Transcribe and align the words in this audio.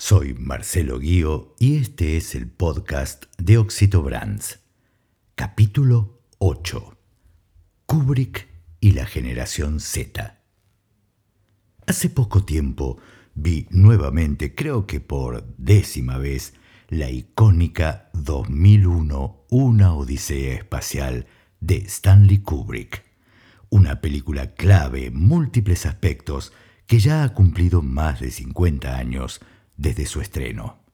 Soy 0.00 0.32
Marcelo 0.32 1.00
Guío 1.00 1.56
y 1.58 1.74
este 1.74 2.16
es 2.16 2.36
el 2.36 2.46
podcast 2.46 3.24
de 3.36 3.58
Oxito 3.58 4.00
Brands. 4.00 4.60
Capítulo 5.34 6.22
8. 6.38 6.96
Kubrick 7.84 8.46
y 8.78 8.92
la 8.92 9.06
generación 9.06 9.80
Z. 9.80 10.40
Hace 11.84 12.10
poco 12.10 12.44
tiempo 12.44 12.98
vi 13.34 13.66
nuevamente, 13.70 14.54
creo 14.54 14.86
que 14.86 15.00
por 15.00 15.44
décima 15.56 16.16
vez, 16.16 16.54
la 16.88 17.10
icónica 17.10 18.08
2001 18.14 19.46
Una 19.50 19.94
Odisea 19.94 20.54
Espacial 20.54 21.26
de 21.58 21.78
Stanley 21.78 22.38
Kubrick, 22.38 23.02
una 23.68 24.00
película 24.00 24.54
clave 24.54 25.06
en 25.06 25.18
múltiples 25.18 25.86
aspectos 25.86 26.52
que 26.86 27.00
ya 27.00 27.24
ha 27.24 27.34
cumplido 27.34 27.82
más 27.82 28.20
de 28.20 28.30
50 28.30 28.96
años 28.96 29.40
desde 29.78 30.04
su 30.04 30.20
estreno. 30.20 30.84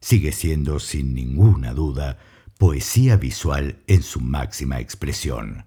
Sigue 0.00 0.30
siendo, 0.30 0.78
sin 0.78 1.14
ninguna 1.14 1.74
duda, 1.74 2.18
poesía 2.58 3.16
visual 3.16 3.82
en 3.88 4.02
su 4.02 4.20
máxima 4.20 4.78
expresión. 4.78 5.66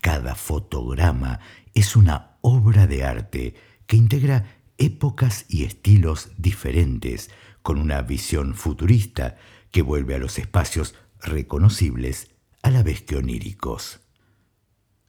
Cada 0.00 0.34
fotograma 0.34 1.40
es 1.74 1.96
una 1.96 2.38
obra 2.40 2.86
de 2.86 3.04
arte 3.04 3.54
que 3.86 3.96
integra 3.96 4.62
épocas 4.78 5.44
y 5.48 5.64
estilos 5.64 6.30
diferentes 6.38 7.30
con 7.62 7.78
una 7.78 8.00
visión 8.00 8.54
futurista 8.54 9.36
que 9.70 9.82
vuelve 9.82 10.14
a 10.14 10.18
los 10.18 10.38
espacios 10.38 10.94
reconocibles 11.20 12.30
a 12.62 12.70
la 12.70 12.82
vez 12.82 13.02
que 13.02 13.16
oníricos. 13.16 14.00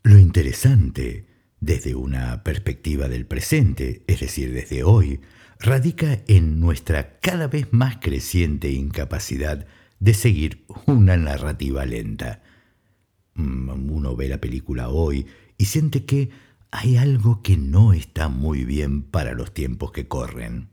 Lo 0.01 0.17
interesante, 0.17 1.28
desde 1.61 1.95
una 1.95 2.43
perspectiva 2.43 3.07
del 3.07 3.25
presente, 3.25 4.03
es 4.07 4.19
decir, 4.19 4.53
desde 4.53 4.83
hoy, 4.83 5.21
radica 5.59 6.19
en 6.27 6.59
nuestra 6.59 7.19
cada 7.19 7.47
vez 7.47 7.67
más 7.71 7.97
creciente 7.97 8.71
incapacidad 8.71 9.67
de 9.99 10.13
seguir 10.13 10.65
una 10.85 11.17
narrativa 11.17 11.85
lenta. 11.85 12.41
Mm, 13.33 13.91
uno 13.91 14.15
ve 14.15 14.29
la 14.29 14.39
película 14.39 14.89
hoy 14.89 15.27
y 15.57 15.65
siente 15.65 16.05
que 16.05 16.29
hay 16.71 16.97
algo 16.97 17.41
que 17.41 17.57
no 17.57 17.93
está 17.93 18.29
muy 18.29 18.63
bien 18.63 19.01
para 19.01 19.33
los 19.33 19.53
tiempos 19.53 19.91
que 19.91 20.07
corren. 20.07 20.69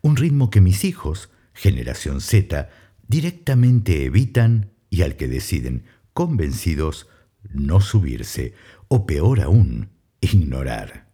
Un 0.00 0.16
ritmo 0.16 0.50
que 0.50 0.60
mis 0.60 0.84
hijos, 0.84 1.30
generación 1.52 2.20
Z, 2.20 2.70
directamente 3.06 4.04
evitan 4.04 4.70
y 4.90 5.02
al 5.02 5.16
que 5.16 5.28
deciden, 5.28 5.84
convencidos, 6.12 7.08
no 7.50 7.80
subirse 7.80 8.54
o 8.88 9.06
peor 9.06 9.40
aún, 9.40 9.90
ignorar. 10.20 11.08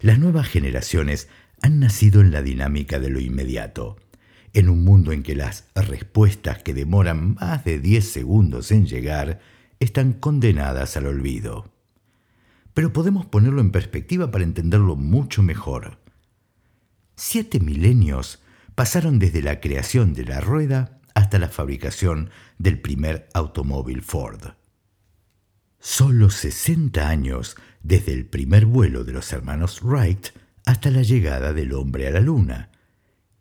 Las 0.00 0.18
nuevas 0.18 0.48
generaciones 0.48 1.28
han 1.62 1.80
nacido 1.80 2.20
en 2.20 2.30
la 2.30 2.42
dinámica 2.42 2.98
de 2.98 3.10
lo 3.10 3.20
inmediato, 3.20 3.96
en 4.52 4.68
un 4.68 4.84
mundo 4.84 5.12
en 5.12 5.22
que 5.22 5.34
las 5.34 5.66
respuestas 5.74 6.62
que 6.62 6.74
demoran 6.74 7.34
más 7.34 7.64
de 7.64 7.78
10 7.80 8.06
segundos 8.06 8.70
en 8.70 8.86
llegar 8.86 9.40
están 9.80 10.12
condenadas 10.12 10.96
al 10.96 11.06
olvido. 11.06 11.72
Pero 12.72 12.92
podemos 12.92 13.26
ponerlo 13.26 13.60
en 13.60 13.70
perspectiva 13.70 14.30
para 14.30 14.44
entenderlo 14.44 14.96
mucho 14.96 15.42
mejor. 15.42 15.98
Siete 17.16 17.60
milenios 17.60 18.42
pasaron 18.74 19.18
desde 19.18 19.42
la 19.42 19.60
creación 19.60 20.14
de 20.14 20.24
la 20.24 20.40
rueda 20.40 21.00
hasta 21.14 21.38
la 21.38 21.48
fabricación 21.48 22.30
del 22.58 22.80
primer 22.80 23.28
automóvil 23.32 24.02
Ford. 24.02 24.54
Solo 25.86 26.30
60 26.30 27.06
años 27.06 27.56
desde 27.82 28.14
el 28.14 28.24
primer 28.24 28.64
vuelo 28.64 29.04
de 29.04 29.12
los 29.12 29.30
hermanos 29.34 29.82
Wright 29.82 30.28
hasta 30.64 30.90
la 30.90 31.02
llegada 31.02 31.52
del 31.52 31.74
hombre 31.74 32.08
a 32.08 32.10
la 32.10 32.20
luna. 32.20 32.70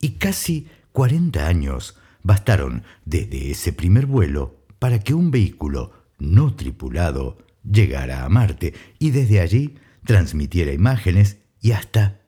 Y 0.01 0.15
casi 0.15 0.67
40 0.91 1.47
años 1.47 1.97
bastaron 2.21 2.83
desde 3.05 3.49
ese 3.49 3.71
primer 3.71 4.07
vuelo 4.07 4.65
para 4.77 4.99
que 4.99 5.13
un 5.13 5.31
vehículo 5.31 5.93
no 6.19 6.53
tripulado 6.53 7.37
llegara 7.63 8.25
a 8.25 8.29
Marte 8.29 8.73
y 8.99 9.11
desde 9.11 9.39
allí 9.39 9.75
transmitiera 10.03 10.73
imágenes 10.73 11.37
y 11.61 11.71
hasta 11.71 12.23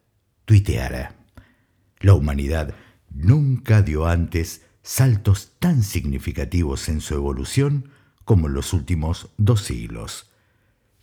tuiteara. 0.45 1.17
La 1.99 2.13
humanidad 2.13 2.73
nunca 3.09 3.81
dio 3.81 4.05
antes 4.05 4.61
saltos 4.81 5.57
tan 5.59 5.83
significativos 5.83 6.87
en 6.87 7.01
su 7.01 7.15
evolución 7.15 7.89
como 8.25 8.47
en 8.47 8.53
los 8.53 8.73
últimos 8.73 9.29
dos 9.37 9.61
siglos. 9.61 10.29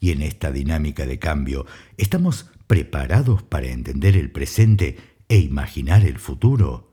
Y 0.00 0.10
en 0.10 0.20
esta 0.20 0.50
dinámica 0.50 1.06
de 1.06 1.18
cambio, 1.18 1.64
¿estamos 1.96 2.50
preparados 2.66 3.42
para 3.42 3.68
entender 3.68 4.16
el 4.16 4.30
presente 4.30 4.98
e 5.28 5.38
imaginar 5.38 6.04
el 6.04 6.18
futuro? 6.18 6.92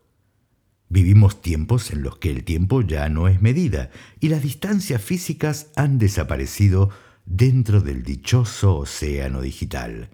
Vivimos 0.87 1.41
tiempos 1.41 1.91
en 1.91 2.01
los 2.01 2.17
que 2.17 2.31
el 2.31 2.43
tiempo 2.43 2.81
ya 2.81 3.09
no 3.09 3.27
es 3.27 3.41
medida 3.41 3.91
y 4.19 4.29
las 4.29 4.41
distancias 4.41 5.01
físicas 5.01 5.71
han 5.75 5.99
desaparecido 5.99 6.89
dentro 7.25 7.81
del 7.81 8.03
dichoso 8.03 8.77
océano 8.77 9.41
digital. 9.41 10.09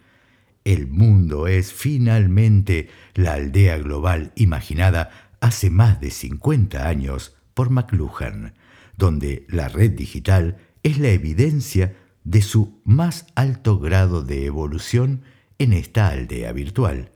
El 0.66 0.88
mundo 0.88 1.48
es 1.48 1.72
finalmente 1.72 2.90
la 3.14 3.34
aldea 3.34 3.78
global 3.78 4.34
imaginada 4.36 5.38
hace 5.40 5.70
más 5.70 6.02
de 6.02 6.12
50 6.12 6.88
años 6.88 7.36
por 7.54 7.70
McLuhan, 7.70 8.54
donde 8.97 9.45
la 9.50 9.67
red 9.67 9.91
digital 9.91 10.57
es 10.83 11.00
la 11.00 11.09
evidencia 11.09 11.95
de 12.23 12.41
su 12.41 12.81
más 12.83 13.28
alto 13.35 13.79
grado 13.79 14.23
de 14.23 14.45
evolución 14.45 15.23
en 15.57 15.73
esta 15.73 16.09
aldea 16.09 16.51
virtual. 16.51 17.11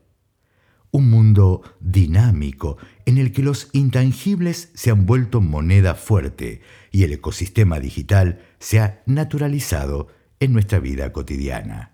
Un 0.91 1.09
mundo 1.09 1.61
dinámico 1.79 2.77
en 3.05 3.17
el 3.17 3.31
que 3.31 3.43
los 3.43 3.69
intangibles 3.73 4.71
se 4.73 4.89
han 4.89 5.05
vuelto 5.05 5.41
moneda 5.41 5.93
fuerte 5.93 6.61
y 6.91 7.03
el 7.03 7.13
ecosistema 7.13 7.79
digital 7.79 8.41
se 8.59 8.79
ha 8.79 9.03
naturalizado 9.05 10.07
en 10.39 10.53
nuestra 10.53 10.79
vida 10.79 11.11
cotidiana. 11.11 11.93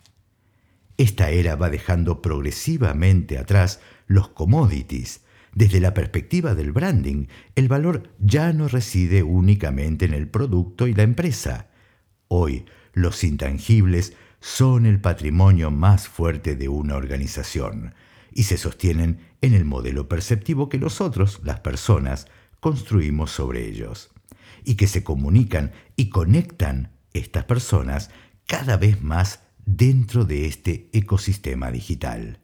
Esta 0.97 1.29
era 1.29 1.55
va 1.55 1.69
dejando 1.69 2.21
progresivamente 2.21 3.37
atrás 3.37 3.81
los 4.07 4.29
commodities. 4.29 5.24
Desde 5.55 5.79
la 5.79 5.93
perspectiva 5.93 6.53
del 6.53 6.73
branding, 6.73 7.27
el 7.55 7.69
valor 7.69 8.11
ya 8.19 8.51
no 8.51 8.67
reside 8.67 9.23
únicamente 9.23 10.03
en 10.03 10.13
el 10.13 10.27
producto 10.27 10.85
y 10.85 10.93
la 10.93 11.03
empresa. 11.03 11.69
Hoy, 12.27 12.65
los 12.91 13.23
intangibles 13.23 14.13
son 14.41 14.85
el 14.85 14.99
patrimonio 14.99 15.71
más 15.71 16.09
fuerte 16.09 16.57
de 16.57 16.67
una 16.67 16.97
organización 16.97 17.95
y 18.33 18.43
se 18.43 18.57
sostienen 18.57 19.21
en 19.39 19.53
el 19.53 19.63
modelo 19.63 20.09
perceptivo 20.09 20.67
que 20.67 20.77
nosotros, 20.77 21.39
las 21.45 21.61
personas, 21.61 22.27
construimos 22.59 23.31
sobre 23.31 23.65
ellos 23.65 24.11
y 24.65 24.75
que 24.75 24.87
se 24.87 25.05
comunican 25.05 25.71
y 25.95 26.09
conectan 26.09 26.91
estas 27.13 27.45
personas 27.45 28.09
cada 28.45 28.75
vez 28.75 29.01
más 29.01 29.39
dentro 29.65 30.25
de 30.25 30.47
este 30.47 30.89
ecosistema 30.91 31.71
digital. 31.71 32.41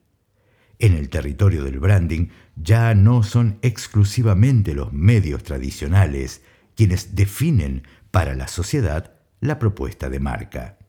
En 0.82 0.94
el 0.94 1.10
territorio 1.10 1.64
del 1.64 1.80
branding 1.80 2.30
ya 2.56 2.96
no 2.96 3.22
son 3.22 3.60
exclusivamente 3.62 4.74
los 4.74 4.92
medios 4.92 5.44
tradicionales 5.44 6.42
quienes 6.76 7.16
definen 7.16 7.84
para 8.10 8.34
la 8.34 8.48
sociedad 8.48 9.14
la 9.42 9.60
propuesta 9.60 10.10
de 10.10 10.20
marca. 10.20 10.80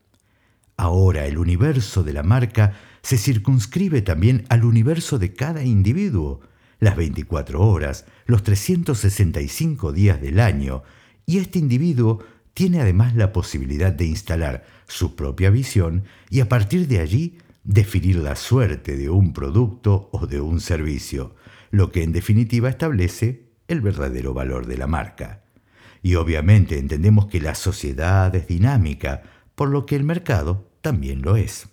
Ahora 0.78 1.26
el 1.26 1.36
universo 1.36 2.02
de 2.04 2.14
la 2.14 2.22
marca 2.22 2.72
se 3.02 3.18
circunscribe 3.18 4.00
también 4.00 4.46
al 4.48 4.64
universo 4.64 5.18
de 5.18 5.34
cada 5.34 5.62
individuo, 5.62 6.40
las 6.78 6.96
24 6.96 7.60
horas, 7.60 8.06
los 8.24 8.42
365 8.44 9.92
días 9.92 10.22
del 10.22 10.40
año, 10.40 10.84
y 11.26 11.36
este 11.36 11.58
individuo 11.58 12.24
tiene 12.54 12.80
además 12.80 13.14
la 13.14 13.30
posibilidad 13.34 13.92
de 13.92 14.06
instalar 14.06 14.64
su 14.86 15.16
propia 15.16 15.50
visión 15.50 16.04
y 16.30 16.40
a 16.40 16.48
partir 16.48 16.88
de 16.88 17.00
allí 17.00 17.36
definir 17.64 18.16
la 18.16 18.36
suerte 18.36 18.96
de 18.96 19.10
un 19.10 19.32
producto 19.32 20.08
o 20.12 20.26
de 20.26 20.40
un 20.40 20.60
servicio, 20.60 21.34
lo 21.70 21.90
que 21.90 22.02
en 22.02 22.12
definitiva 22.12 22.68
establece 22.68 23.48
el 23.68 23.80
verdadero 23.80 24.34
valor 24.34 24.66
de 24.66 24.76
la 24.76 24.86
marca. 24.86 25.44
Y 26.02 26.16
obviamente 26.16 26.78
entendemos 26.78 27.26
que 27.26 27.40
la 27.40 27.54
sociedad 27.54 28.34
es 28.34 28.48
dinámica, 28.48 29.22
por 29.54 29.68
lo 29.68 29.86
que 29.86 29.96
el 29.96 30.04
mercado 30.04 30.70
también 30.80 31.22
lo 31.22 31.36
es. 31.36 31.68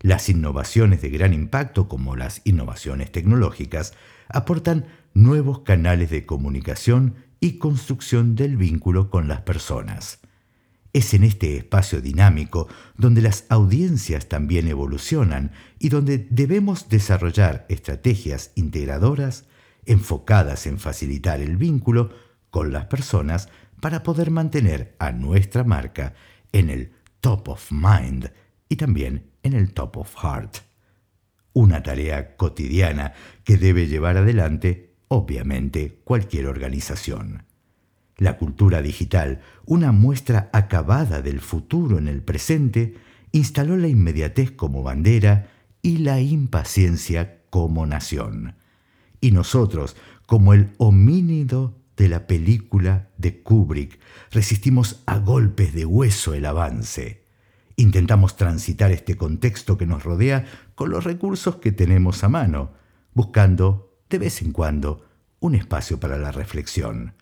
Las 0.00 0.28
innovaciones 0.28 1.02
de 1.02 1.10
gran 1.10 1.34
impacto, 1.34 1.88
como 1.88 2.16
las 2.16 2.40
innovaciones 2.44 3.12
tecnológicas, 3.12 3.92
aportan 4.28 4.86
nuevos 5.12 5.60
canales 5.60 6.10
de 6.10 6.24
comunicación 6.24 7.16
y 7.40 7.58
construcción 7.58 8.36
del 8.36 8.56
vínculo 8.56 9.10
con 9.10 9.28
las 9.28 9.42
personas. 9.42 10.20
Es 10.92 11.14
en 11.14 11.22
este 11.22 11.56
espacio 11.56 12.00
dinámico 12.00 12.68
donde 12.96 13.22
las 13.22 13.44
audiencias 13.48 14.28
también 14.28 14.66
evolucionan 14.66 15.52
y 15.78 15.88
donde 15.88 16.26
debemos 16.30 16.88
desarrollar 16.88 17.64
estrategias 17.68 18.50
integradoras 18.56 19.44
enfocadas 19.86 20.66
en 20.66 20.78
facilitar 20.78 21.40
el 21.40 21.56
vínculo 21.56 22.10
con 22.50 22.72
las 22.72 22.86
personas 22.86 23.48
para 23.80 24.02
poder 24.02 24.30
mantener 24.30 24.96
a 24.98 25.12
nuestra 25.12 25.64
marca 25.64 26.14
en 26.52 26.70
el 26.70 26.92
top 27.20 27.48
of 27.48 27.70
mind 27.70 28.32
y 28.68 28.76
también 28.76 29.30
en 29.42 29.54
el 29.54 29.72
top 29.72 29.98
of 29.98 30.14
heart. 30.16 30.58
una 31.52 31.82
tarea 31.82 32.36
cotidiana 32.36 33.12
que 33.42 33.56
debe 33.56 33.88
llevar 33.88 34.16
adelante, 34.16 34.94
obviamente, 35.08 36.00
cualquier 36.04 36.46
organización. 36.46 37.49
La 38.20 38.36
cultura 38.36 38.82
digital, 38.82 39.40
una 39.64 39.92
muestra 39.92 40.50
acabada 40.52 41.22
del 41.22 41.40
futuro 41.40 41.96
en 41.96 42.06
el 42.06 42.20
presente, 42.20 42.96
instaló 43.32 43.78
la 43.78 43.88
inmediatez 43.88 44.50
como 44.50 44.82
bandera 44.82 45.48
y 45.80 45.96
la 45.96 46.20
impaciencia 46.20 47.40
como 47.48 47.86
nación. 47.86 48.56
Y 49.22 49.30
nosotros, 49.30 49.96
como 50.26 50.52
el 50.52 50.68
homínido 50.76 51.78
de 51.96 52.10
la 52.10 52.26
película 52.26 53.08
de 53.16 53.42
Kubrick, 53.42 53.98
resistimos 54.30 55.02
a 55.06 55.16
golpes 55.16 55.72
de 55.72 55.86
hueso 55.86 56.34
el 56.34 56.44
avance. 56.44 57.24
Intentamos 57.76 58.36
transitar 58.36 58.90
este 58.90 59.16
contexto 59.16 59.78
que 59.78 59.86
nos 59.86 60.04
rodea 60.04 60.44
con 60.74 60.90
los 60.90 61.04
recursos 61.04 61.56
que 61.56 61.72
tenemos 61.72 62.22
a 62.22 62.28
mano, 62.28 62.72
buscando, 63.14 63.96
de 64.10 64.18
vez 64.18 64.42
en 64.42 64.52
cuando, 64.52 65.06
un 65.40 65.54
espacio 65.54 65.98
para 65.98 66.18
la 66.18 66.32
reflexión, 66.32 67.14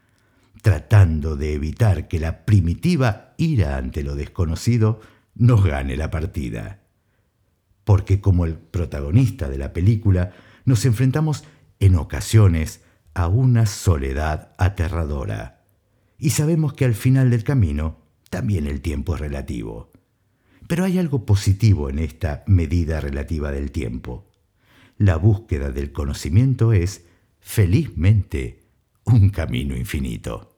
tratando 0.62 1.36
de 1.36 1.54
evitar 1.54 2.08
que 2.08 2.18
la 2.18 2.44
primitiva 2.44 3.34
ira 3.36 3.76
ante 3.76 4.02
lo 4.02 4.14
desconocido 4.14 5.00
nos 5.34 5.64
gane 5.64 5.96
la 5.96 6.10
partida. 6.10 6.80
Porque 7.84 8.20
como 8.20 8.44
el 8.44 8.54
protagonista 8.54 9.48
de 9.48 9.58
la 9.58 9.72
película, 9.72 10.32
nos 10.64 10.84
enfrentamos 10.84 11.44
en 11.80 11.96
ocasiones 11.96 12.82
a 13.14 13.28
una 13.28 13.66
soledad 13.66 14.54
aterradora. 14.58 15.64
Y 16.18 16.30
sabemos 16.30 16.72
que 16.74 16.84
al 16.84 16.94
final 16.94 17.30
del 17.30 17.44
camino 17.44 17.98
también 18.30 18.66
el 18.66 18.80
tiempo 18.80 19.14
es 19.14 19.20
relativo. 19.20 19.90
Pero 20.66 20.84
hay 20.84 20.98
algo 20.98 21.24
positivo 21.24 21.88
en 21.88 21.98
esta 21.98 22.44
medida 22.46 23.00
relativa 23.00 23.50
del 23.52 23.70
tiempo. 23.70 24.30
La 24.98 25.16
búsqueda 25.16 25.70
del 25.70 25.92
conocimiento 25.92 26.72
es, 26.72 27.06
felizmente, 27.40 28.67
un 29.12 29.30
camino 29.30 29.74
infinito. 29.74 30.57